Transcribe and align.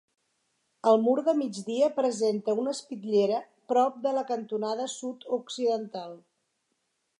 El 0.91 0.95
mur 1.07 1.13
de 1.27 1.35
migdia 1.41 1.89
presenta 1.97 2.55
una 2.63 2.73
espitllera 2.79 3.43
prop 3.73 4.01
de 4.07 4.15
la 4.19 4.25
cantonada 4.33 4.91
sud-occidental. 4.97 6.21